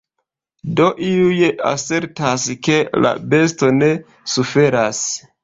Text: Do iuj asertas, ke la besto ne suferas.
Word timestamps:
Do 0.77 0.87
iuj 1.07 1.49
asertas, 1.71 2.47
ke 2.69 2.79
la 3.03 3.13
besto 3.35 3.71
ne 3.83 3.93
suferas. 4.35 5.05